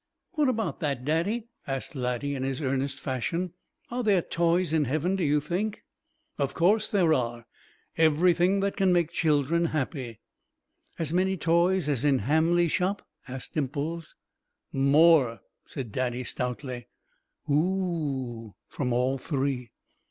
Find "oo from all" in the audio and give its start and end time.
17.47-19.19